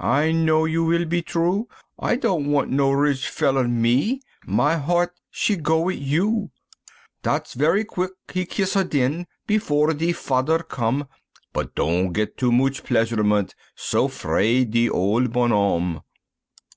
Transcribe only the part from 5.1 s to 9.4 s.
she go wit' you," Dat's very quick he's kiss her den,